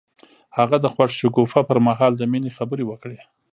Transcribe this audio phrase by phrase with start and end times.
[0.57, 3.19] هغه د خوښ شګوفه پر مهال د مینې خبرې وکړې.